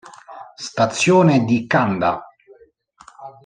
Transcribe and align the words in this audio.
Stazione 0.55 1.45
di 1.45 1.67
Kanda 1.67 2.25